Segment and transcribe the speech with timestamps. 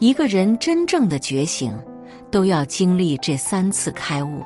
[0.00, 1.76] 一个人真正的觉醒，
[2.30, 4.44] 都要经历这三次开悟。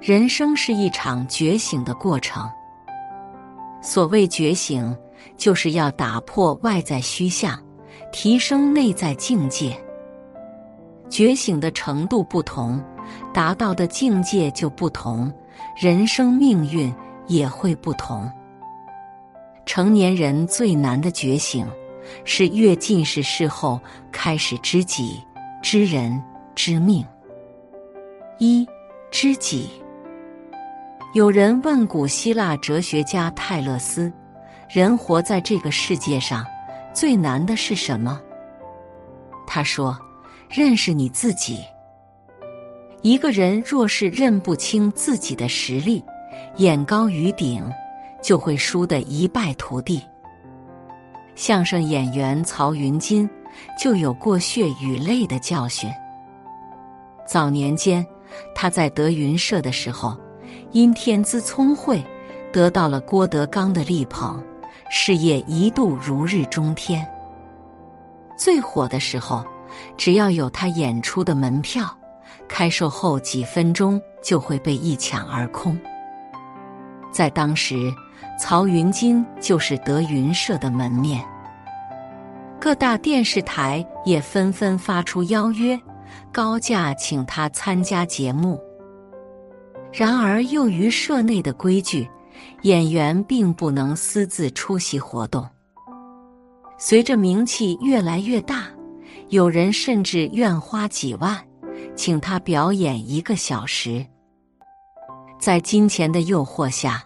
[0.00, 2.50] 人生是一场觉醒的过程。
[3.80, 4.96] 所谓觉醒，
[5.36, 7.56] 就是要打破外在虚像，
[8.10, 9.78] 提升内在境界。
[11.08, 12.82] 觉醒的程度不同，
[13.32, 15.32] 达到的境界就不同，
[15.80, 16.92] 人生命运
[17.28, 18.28] 也会不同。
[19.64, 21.64] 成年人最难的觉醒。
[22.24, 23.80] 是越近视事后
[24.12, 25.22] 开始知己、
[25.62, 26.22] 知人、
[26.54, 27.04] 知命。
[28.38, 28.66] 一
[29.10, 29.68] 知己。
[31.14, 34.12] 有人问古希腊哲学家泰勒斯
[34.68, 36.44] ：“人活在这个世界上，
[36.92, 38.20] 最难的是什么？”
[39.46, 39.96] 他说
[40.50, 41.60] ：“认识你自己。
[43.02, 46.02] 一个人若是认不清自己的实力，
[46.56, 47.64] 眼高于顶，
[48.20, 50.02] 就会输得一败涂地。”
[51.34, 53.28] 相声演员曹云金
[53.78, 55.90] 就有过血与泪的教训。
[57.26, 58.06] 早年间，
[58.54, 60.16] 他在德云社的时候，
[60.72, 62.02] 因天资聪慧，
[62.52, 64.42] 得到了郭德纲的力捧，
[64.90, 67.06] 事业一度如日中天。
[68.36, 69.44] 最火的时候，
[69.96, 71.86] 只要有他演出的门票，
[72.46, 75.78] 开售后几分钟就会被一抢而空。
[77.10, 77.92] 在当时，
[78.38, 81.24] 曹云金就是德云社的门面，
[82.60, 85.80] 各大电视台也纷纷发出邀约，
[86.32, 88.60] 高价请他参加节目。
[89.92, 92.08] 然而，由于社内的规矩，
[92.62, 95.48] 演员并不能私自出席活动。
[96.76, 98.64] 随着名气越来越大，
[99.28, 101.40] 有人甚至愿花几万
[101.94, 104.04] 请他表演一个小时。
[105.38, 107.04] 在金钱的诱惑下。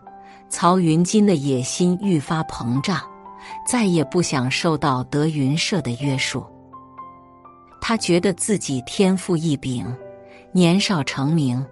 [0.49, 3.01] 曹云金的野心愈发膨胀，
[3.67, 6.45] 再也不想受到德云社的约束。
[7.81, 9.87] 他觉得自己天赋异禀，
[10.53, 11.65] 年少成名，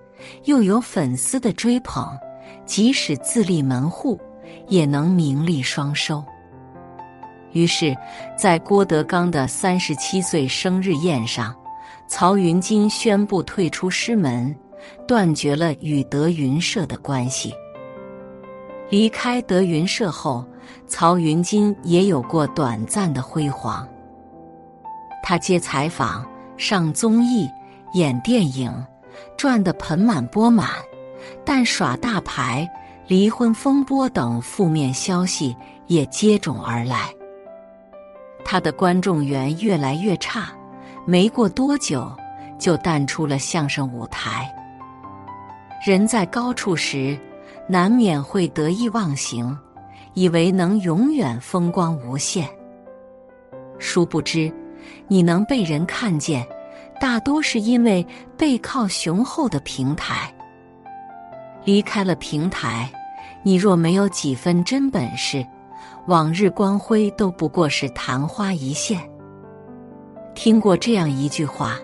[0.44, 2.16] 又有粉丝的追捧，
[2.64, 4.20] 即使自立门户，
[4.68, 6.22] 也能名利双收。
[7.52, 7.96] 于是，
[8.38, 11.54] 在郭德纲的三十七岁生日宴上，
[12.06, 14.54] 曹云金宣布退出师门，
[15.08, 17.52] 断绝了与德云社的关系。
[18.88, 20.44] 离开德云社后，
[20.86, 23.86] 曹云金也有过短暂的辉煌。
[25.22, 26.24] 他接采访、
[26.56, 27.50] 上综艺、
[27.94, 28.72] 演电影，
[29.36, 30.70] 赚得盆满钵满。
[31.44, 32.68] 但耍大牌、
[33.08, 35.56] 离婚风波等负面消息
[35.88, 37.12] 也接踵而来，
[38.44, 40.48] 他的观众缘越来越差。
[41.04, 42.08] 没过多久，
[42.58, 44.48] 就淡出了相声舞台。
[45.84, 47.18] 人在高处时。
[47.68, 49.56] 难免会得意忘形，
[50.14, 52.48] 以为能永远风光无限。
[53.78, 54.52] 殊不知，
[55.08, 56.46] 你能被人看见，
[57.00, 58.06] 大多是因为
[58.36, 60.32] 背靠雄厚的平台。
[61.64, 62.88] 离开了平台，
[63.42, 65.44] 你若没有几分真本事，
[66.06, 69.00] 往日光辉都不过是昙花一现。
[70.34, 71.76] 听过这样一句话：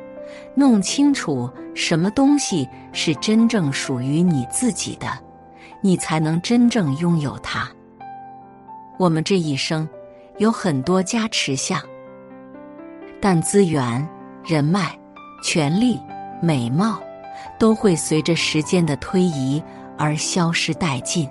[0.54, 5.08] 弄清楚什么东西是真正属于你自己的。
[5.82, 7.68] 你才能真正拥有它。
[8.98, 9.86] 我们这一生
[10.38, 11.80] 有很多加持项，
[13.20, 14.08] 但资源、
[14.44, 14.98] 人脉、
[15.42, 15.98] 权力、
[16.40, 16.98] 美貌
[17.58, 19.62] 都会随着时间的推移
[19.98, 21.28] 而消失殆尽。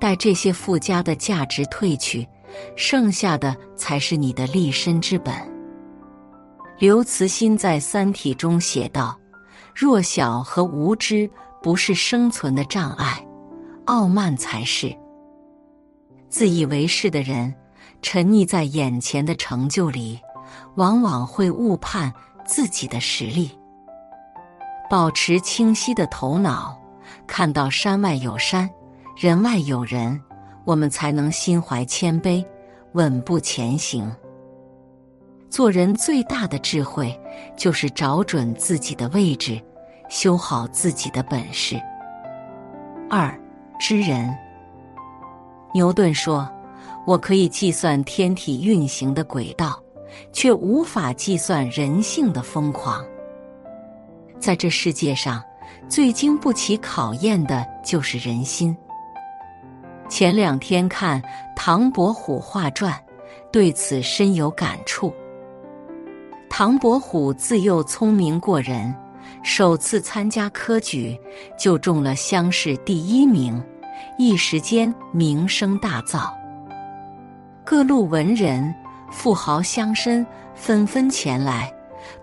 [0.00, 2.28] 待这些附加的价值褪去，
[2.76, 5.32] 剩下的才是你的立身之本。
[6.78, 9.16] 刘慈欣在《三体》中写道
[9.72, 11.30] ：“弱小和无知。”
[11.64, 13.26] 不是生存的障碍，
[13.86, 14.94] 傲慢才是。
[16.28, 17.54] 自以为是的人，
[18.02, 20.20] 沉溺在眼前的成就里，
[20.74, 22.12] 往往会误判
[22.44, 23.50] 自己的实力。
[24.90, 26.78] 保持清晰的头脑，
[27.26, 28.68] 看到山外有山，
[29.16, 30.20] 人外有人，
[30.66, 32.44] 我们才能心怀谦卑，
[32.92, 34.14] 稳步前行。
[35.48, 37.18] 做人最大的智慧，
[37.56, 39.58] 就是找准自己的位置。
[40.14, 41.76] 修好自己的本事。
[43.10, 43.36] 二
[43.80, 44.32] 知人。
[45.74, 46.48] 牛顿说
[47.04, 49.76] ：“我可以计算天体运行的轨道，
[50.32, 53.04] 却无法计算人性的疯狂。”
[54.38, 55.42] 在这世界上，
[55.88, 58.74] 最经不起考验的就是人心。
[60.08, 61.20] 前两天看
[61.56, 62.92] 《唐伯虎画传》，
[63.50, 65.12] 对此深有感触。
[66.48, 68.94] 唐伯虎自幼聪明过人。
[69.42, 71.18] 首次参加科举，
[71.58, 73.62] 就中了乡试第一名，
[74.18, 76.30] 一时间名声大噪。
[77.64, 78.74] 各路文人
[79.10, 81.72] 富豪乡绅纷纷前来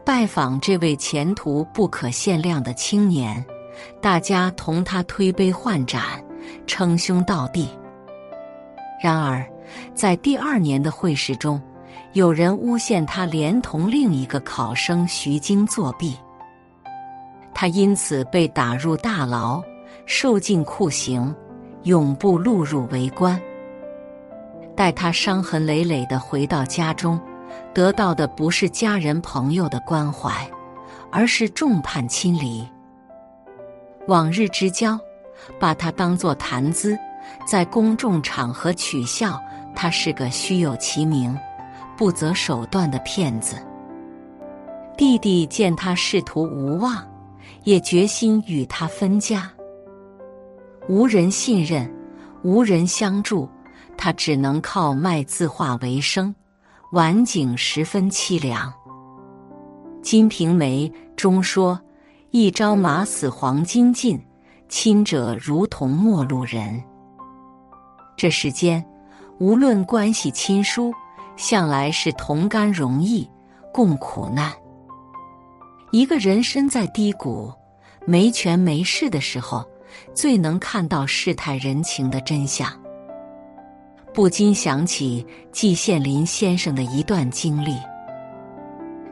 [0.06, 3.44] 拜访这位前途不可限量的青年，
[4.02, 6.04] 大家同他推杯换盏，
[6.68, 7.69] 称兄道弟。
[9.02, 9.44] 然而，
[9.96, 11.62] 在第二年的会试中，
[12.13, 16.16] 有人诬陷他连同另一个考生徐经作弊，
[17.62, 19.62] 他因此被打入大牢，
[20.08, 21.31] 受尽酷刑，
[21.84, 23.40] 永不录入为官。
[24.75, 27.22] 待他伤痕累累的回到家中，
[27.72, 30.50] 得到的不是家人朋友的关怀，
[31.12, 32.68] 而是众叛亲离。
[34.08, 35.00] 往日之交，
[35.60, 36.98] 把他当作谈资。
[37.46, 39.40] 在公众场合取笑
[39.75, 41.38] 他是个虚有其名、
[41.96, 43.56] 不择手段的骗子。
[44.98, 46.98] 弟弟见他仕途无望，
[47.63, 49.52] 也决心与他分家。
[50.90, 51.90] 无人信任，
[52.44, 53.48] 无人相助，
[53.98, 56.34] 他只能靠卖字画为生，
[56.92, 58.69] 晚景十分凄凉。
[60.02, 61.80] 《金瓶梅》中说
[62.31, 64.19] ：“一朝马死黄金尽，
[64.68, 66.84] 亲者如同陌路人。”
[68.18, 68.84] 这世间，
[69.40, 70.92] 无论关系亲疏，
[71.38, 73.30] 向来是同甘容易，
[73.72, 74.52] 共苦难。
[75.91, 77.51] 一个人身在低谷、
[78.05, 79.65] 没权没势的时候，
[80.13, 82.71] 最能看到世态人情的真相。
[84.13, 87.75] 不禁想起季羡林先生的一段经历。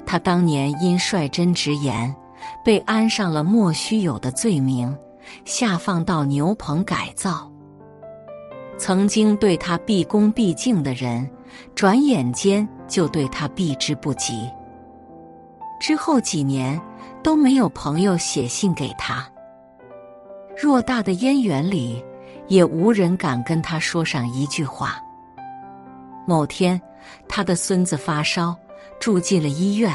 [0.06, 2.16] 他当年因率真直言，
[2.64, 4.98] 被安上了莫须有的罪名，
[5.44, 7.52] 下放到牛棚改造。
[8.78, 11.30] 曾经对他毕恭毕敬的人，
[11.76, 14.50] 转眼间就对他避之不及。
[15.80, 16.80] 之后几年
[17.24, 19.28] 都没有朋友写信给他，
[20.58, 22.04] 偌大的燕园里
[22.48, 25.02] 也无人敢跟他说上一句话。
[26.28, 26.80] 某天，
[27.28, 28.56] 他的孙子发烧，
[29.00, 29.92] 住进了医院。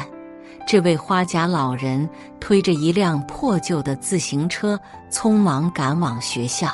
[0.67, 2.09] 这位花甲老人
[2.39, 4.79] 推着一辆破旧的自行车，
[5.11, 6.69] 匆忙赶往学校。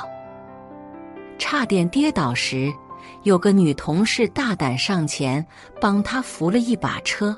[1.38, 2.72] 差点跌倒时，
[3.24, 5.46] 有个女同事大胆上前
[5.78, 7.36] 帮他扶了一把车，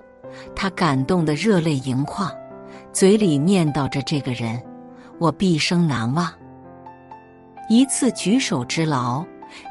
[0.54, 2.30] 他感动得热泪盈眶，
[2.92, 4.62] 嘴里念叨着：“这个人，
[5.18, 6.32] 我毕生难忘。”
[7.68, 9.24] 一次举手之劳，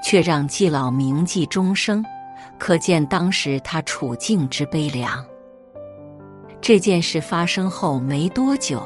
[0.03, 2.03] 却让季老铭记终生，
[2.57, 5.23] 可见当时他处境之悲凉。
[6.59, 8.81] 这件事发生后没多久，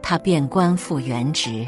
[0.00, 1.66] 他便官复原职。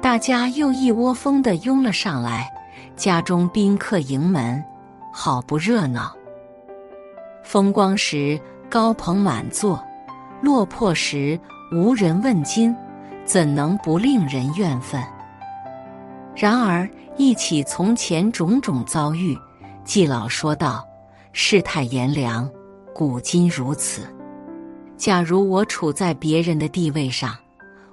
[0.00, 2.52] 大家又一窝蜂的拥了上来，
[2.94, 4.62] 家中宾客迎门，
[5.12, 6.14] 好不热闹。
[7.44, 8.40] 风光时
[8.70, 9.82] 高朋满座，
[10.40, 11.38] 落魄时
[11.72, 12.74] 无人问津，
[13.24, 15.02] 怎能不令人怨愤？
[16.34, 19.36] 然而忆起从前种种遭遇，
[19.84, 20.86] 季老说道
[21.32, 22.48] ：“世态炎凉，
[22.94, 24.02] 古今如此。
[24.96, 27.34] 假如我处在别人的地位上，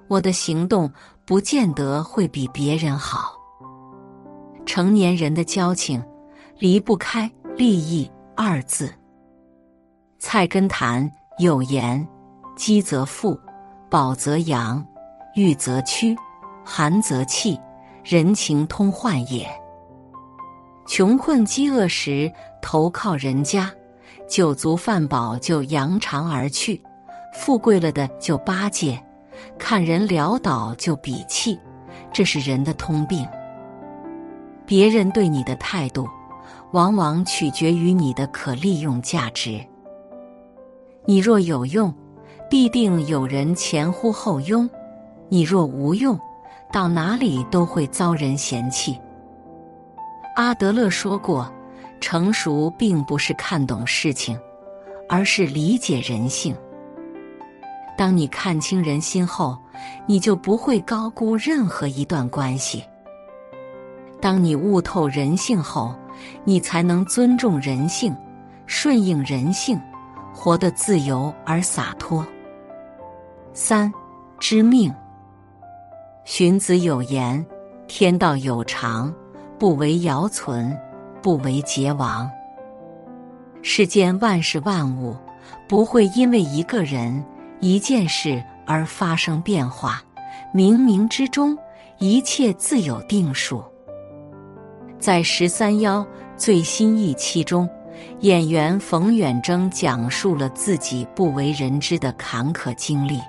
[0.08, 0.92] 我的行动。”
[1.30, 3.36] 不见得会比别人好。
[4.66, 6.04] 成年人的交情，
[6.58, 8.92] 离不开利益二字。
[10.20, 12.06] 菜根谭有言
[12.58, 13.40] ：“饥则富，
[13.90, 14.86] 饱则扬，
[15.34, 16.14] 欲则屈，
[16.66, 17.58] 寒则弃，
[18.04, 19.50] 人情通患也。”
[20.86, 22.30] 穷困饥饿时
[22.62, 23.72] 投靠人家，
[24.28, 26.82] 酒足饭饱就扬长而去；
[27.34, 29.02] 富贵了的就巴结。
[29.58, 31.58] 看人潦倒就鄙弃，
[32.12, 33.26] 这是人的通病。
[34.66, 36.10] 别人对你的态度，
[36.74, 39.66] 往往取决于你的可利用价值。
[41.10, 41.92] 你若有用，
[42.52, 44.70] 必定有人前呼后拥；
[45.28, 46.16] 你若无用，
[46.72, 48.96] 到哪里都会遭人嫌弃。
[50.36, 51.52] 阿德勒说过，
[52.00, 54.40] 成熟并不是看懂事情，
[55.10, 56.56] 而是理解人性。
[57.98, 59.58] 当你看清人心后，
[60.06, 62.84] 你就不会高估任何一段关系。
[64.22, 65.92] 当你悟透人性后，
[66.44, 68.16] 你才能尊重人性，
[68.68, 69.82] 顺应人性，
[70.34, 72.26] 活得自由而洒脱。
[73.54, 73.92] 三，
[74.40, 74.94] 知命。
[76.24, 77.46] 荀子有言
[77.88, 79.14] ：“天道有常，
[79.58, 80.78] 不为尧存，
[81.22, 82.30] 不为桀亡。”
[83.62, 85.16] 世间万事万物，
[85.68, 87.24] 不会因为一个人。
[87.62, 90.02] 一件事而发生变化，
[90.56, 91.58] 冥冥之中
[91.98, 93.62] 一切自有定数。
[94.98, 96.08] 在十三幺
[96.38, 97.70] 最新一期中，
[98.22, 103.20] 演员冯远征讲述了自己不为人知的坎坷经历。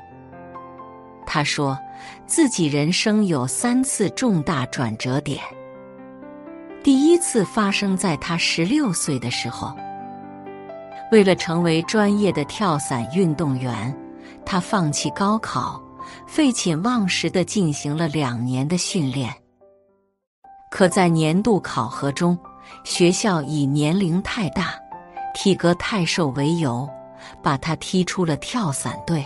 [1.27, 1.79] 他说，
[2.27, 5.41] 自己人生有三次重大转折点。
[6.83, 9.77] 第一次发生在他十六岁的时候，
[11.13, 13.97] 为了成为专业的跳伞运动员，
[14.45, 15.81] 他放弃高考，
[16.27, 19.33] 废寝忘食的进行了两年的训练。
[20.71, 22.37] 可在年度考核中，
[22.85, 24.75] 学校以年龄太大、
[25.35, 26.89] 体格太瘦为由，
[27.43, 29.25] 把他踢出了跳伞队。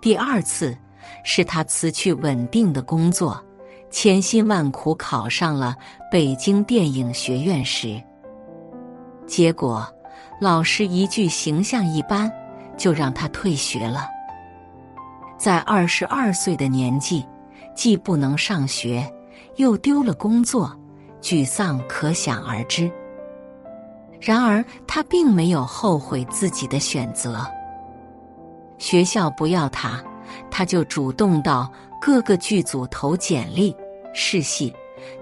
[0.00, 0.76] 第二次
[1.22, 3.42] 是他辞去稳定的工作，
[3.90, 5.76] 千辛万苦考上了
[6.10, 8.02] 北京电影学院时，
[9.26, 9.86] 结果
[10.40, 12.30] 老师一句“形象一般”，
[12.76, 14.08] 就让他退学了。
[15.38, 17.26] 在二十二岁的年纪，
[17.74, 19.10] 既不能上学，
[19.56, 20.74] 又丢了工作。
[21.24, 22.90] 沮丧可想而知。
[24.20, 27.46] 然而，他并没有后悔自己的选择。
[28.76, 30.04] 学校不要他，
[30.50, 33.74] 他就主动到各个剧组投简历
[34.12, 34.70] 试戏，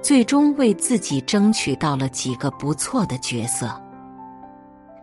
[0.03, 3.71] 最终为自己争取到了几个不错的角色。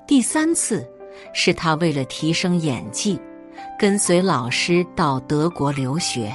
[0.06, 0.86] 第三次
[1.32, 3.18] 是他为了提升演技，
[3.80, 6.34] 跟随老师到德国留学。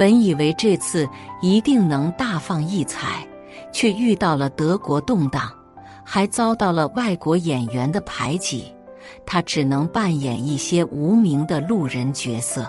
[0.00, 1.06] 本以为这次
[1.42, 3.22] 一定能大放异彩，
[3.70, 5.52] 却遇到了德国动荡，
[6.02, 8.74] 还遭到了外国演员的排挤，
[9.26, 12.66] 他只能扮演一些无名的路人角色。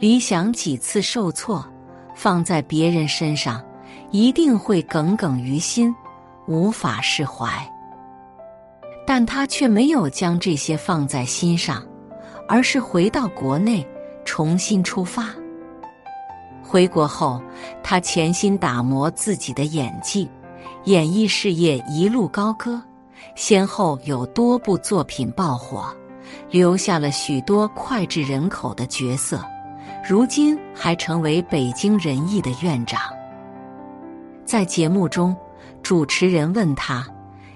[0.00, 1.64] 理想几次受挫，
[2.12, 3.64] 放在别人身上，
[4.10, 5.94] 一定会耿耿于心，
[6.48, 7.48] 无法释怀。
[9.06, 11.80] 但他却没有将这些放在心上，
[12.48, 13.86] 而是回到国内
[14.24, 15.32] 重新出发。
[16.66, 17.40] 回国后，
[17.82, 20.28] 他潜心打磨自己的演技，
[20.84, 22.82] 演艺事业一路高歌，
[23.36, 25.94] 先后有多部作品爆火，
[26.50, 29.44] 留下了许多脍炙人口的角色。
[30.08, 33.00] 如今还成为北京人艺的院长。
[34.44, 35.36] 在节目中，
[35.82, 37.06] 主持人问他：“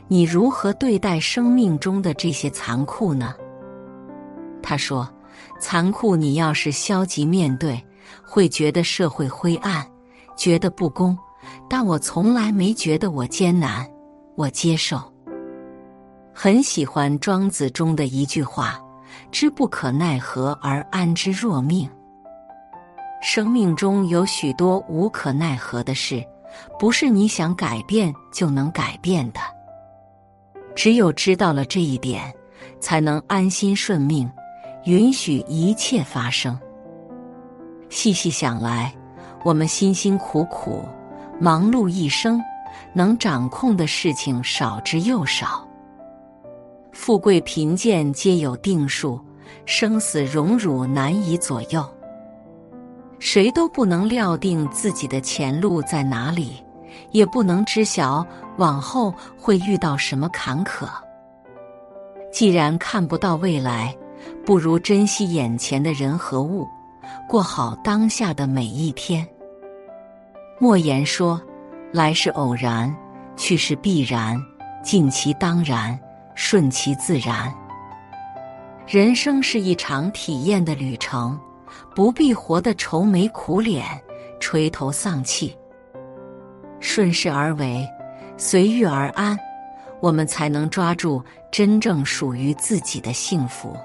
[0.06, 3.34] 你如何对待生命中的这些残酷呢？”
[4.62, 5.08] 他说
[5.58, 7.82] ：“残酷，你要是消极面对。”
[8.24, 9.86] 会觉得社会灰暗，
[10.36, 11.16] 觉得不公，
[11.68, 13.88] 但我从来没觉得我艰难，
[14.36, 15.00] 我接受。
[16.32, 18.80] 很喜欢庄子中的一句话
[19.32, 21.88] ：“知不可奈何而安之若命。”
[23.20, 26.24] 生命中有许多无可奈何的事，
[26.78, 29.40] 不是你想改变就能改变的。
[30.76, 32.32] 只有知道了这一点，
[32.78, 34.30] 才能安心顺命，
[34.84, 36.56] 允许一切发生。
[37.90, 38.92] 细细想来，
[39.44, 40.84] 我们辛辛苦苦
[41.40, 42.40] 忙碌一生，
[42.92, 45.66] 能掌控的事情少之又少。
[46.92, 49.20] 富贵贫贱皆有定数，
[49.64, 51.84] 生死荣辱难以左右。
[53.18, 56.62] 谁都不能料定自己的前路在哪里，
[57.10, 58.24] 也不能知晓
[58.58, 60.86] 往后会遇到什么坎坷。
[62.30, 63.96] 既然看不到未来，
[64.44, 66.68] 不如珍惜眼前的人和物。
[67.28, 69.24] 过好当下的每一天。
[70.58, 71.38] 莫言说
[71.92, 72.92] ：“来是偶然，
[73.36, 74.42] 去是必然，
[74.82, 75.96] 尽其当然，
[76.34, 77.54] 顺其自然。”
[78.88, 81.38] 人生是一场体验的旅程，
[81.94, 83.84] 不必活得愁眉苦脸、
[84.40, 85.54] 垂头丧气。
[86.80, 87.86] 顺势而为，
[88.38, 89.38] 随遇而安，
[90.00, 93.76] 我们才能抓住真正属于自己的幸福。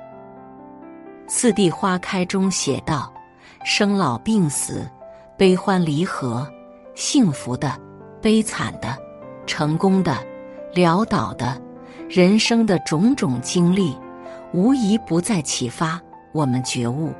[1.28, 3.13] 四地花开中写道。
[3.64, 4.86] 生老病死，
[5.38, 6.46] 悲欢离合，
[6.96, 7.80] 幸福的，
[8.22, 8.98] 悲惨的，
[9.46, 10.18] 成功的，
[10.74, 11.60] 潦倒的，
[12.10, 13.96] 人生的种种经历，
[14.54, 16.00] 无一不在启发
[16.34, 17.14] 我们觉悟。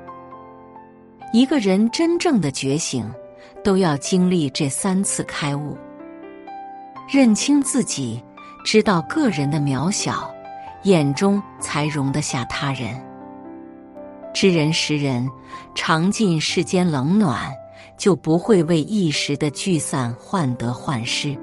[1.32, 3.10] 一个人真正的觉醒，
[3.64, 5.78] 都要经历这三次开悟：
[7.10, 8.22] 认清自己，
[8.66, 10.30] 知道个人的渺小，
[10.84, 13.02] 眼中才容得下他人。
[14.34, 15.30] 知人识人，
[15.76, 17.52] 尝尽世间冷暖，
[17.98, 21.38] 就不会为一时的聚散患得患失。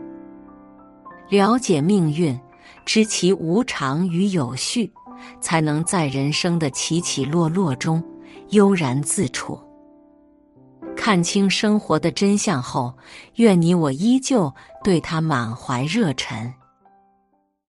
[1.29, 2.39] 了解命运，
[2.85, 4.93] 知其无常与有序，
[5.41, 8.03] 才能在人生的起起落落中
[8.49, 9.59] 悠然自处。
[10.97, 12.93] 看清生活的真相后，
[13.37, 16.53] 愿你我依旧对他满怀热忱。